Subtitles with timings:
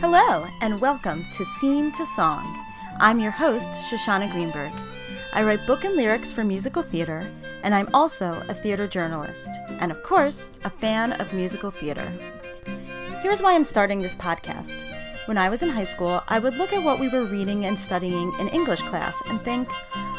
[0.00, 2.62] Hello, and welcome to Scene to Song.
[3.00, 4.72] I'm your host, Shoshana Greenberg.
[5.32, 7.26] I write book and lyrics for musical theater,
[7.62, 9.48] and I'm also a theater journalist,
[9.80, 12.12] and of course, a fan of musical theater.
[13.22, 14.84] Here's why I'm starting this podcast.
[15.24, 17.78] When I was in high school, I would look at what we were reading and
[17.78, 19.72] studying in English class and think,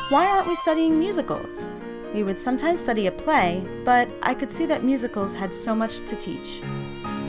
[0.09, 1.67] why aren't we studying musicals?
[2.15, 5.99] We would sometimes study a play, but I could see that musicals had so much
[6.07, 6.63] to teach.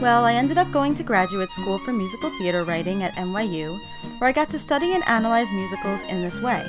[0.00, 3.80] Well, I ended up going to graduate school for musical theater writing at NYU,
[4.18, 6.62] where I got to study and analyze musicals in this way.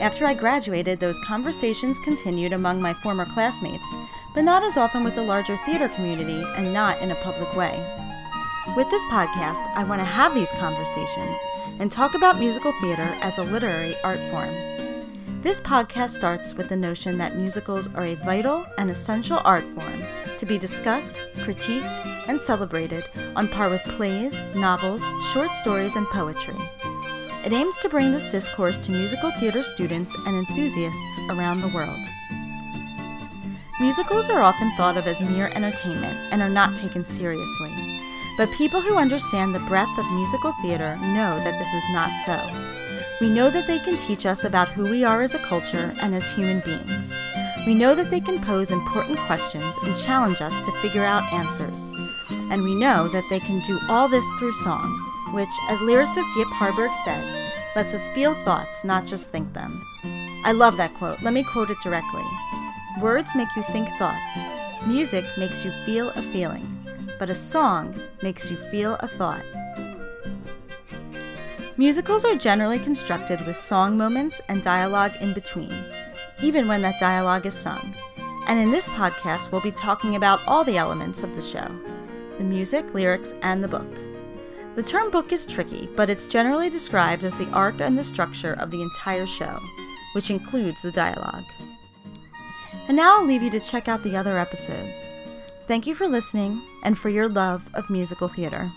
[0.00, 3.86] After I graduated, those conversations continued among my former classmates,
[4.34, 7.78] but not as often with the larger theater community and not in a public way.
[8.74, 11.38] With this podcast, I want to have these conversations
[11.78, 14.75] and talk about musical theater as a literary art form.
[15.46, 20.02] This podcast starts with the notion that musicals are a vital and essential art form
[20.38, 23.04] to be discussed, critiqued, and celebrated
[23.36, 26.56] on par with plays, novels, short stories, and poetry.
[27.44, 32.04] It aims to bring this discourse to musical theater students and enthusiasts around the world.
[33.78, 38.02] Musicals are often thought of as mere entertainment and are not taken seriously.
[38.36, 42.85] But people who understand the breadth of musical theater know that this is not so.
[43.18, 46.14] We know that they can teach us about who we are as a culture and
[46.14, 47.14] as human beings.
[47.66, 51.80] We know that they can pose important questions and challenge us to figure out answers.
[52.50, 54.90] And we know that they can do all this through song,
[55.32, 57.24] which, as lyricist Yip Harburg said,
[57.74, 59.82] lets us feel thoughts, not just think them.
[60.44, 61.22] I love that quote.
[61.22, 62.24] Let me quote it directly
[63.00, 64.38] Words make you think thoughts,
[64.86, 66.86] music makes you feel a feeling,
[67.18, 69.44] but a song makes you feel a thought.
[71.78, 75.74] Musicals are generally constructed with song moments and dialogue in between,
[76.40, 77.94] even when that dialogue is sung.
[78.46, 81.68] And in this podcast, we'll be talking about all the elements of the show
[82.38, 83.94] the music, lyrics, and the book.
[84.74, 88.54] The term book is tricky, but it's generally described as the arc and the structure
[88.54, 89.58] of the entire show,
[90.14, 91.44] which includes the dialogue.
[92.88, 95.08] And now I'll leave you to check out the other episodes.
[95.66, 98.70] Thank you for listening and for your love of musical theater.